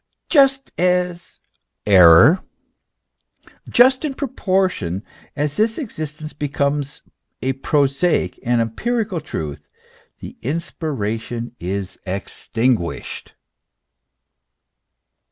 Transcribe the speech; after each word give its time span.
Just 0.29 0.71
in 0.79 1.27
proportion 4.17 5.03
as 5.35 5.57
this 5.57 5.77
existence 5.77 6.33
becomes 6.33 7.03
a 7.43 7.53
prosaic, 7.53 8.39
an 8.41 8.59
empirical 8.61 9.21
truth, 9.21 9.67
the 10.17 10.37
inspiration 10.41 11.55
is 11.59 11.99
extinguished. 12.07 13.35